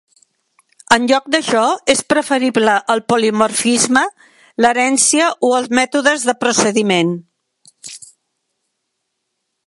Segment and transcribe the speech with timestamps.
[0.95, 4.03] En lloc d'això, es preferible el polimorfisme,
[4.65, 7.13] l'herència o els mètodes de procediment.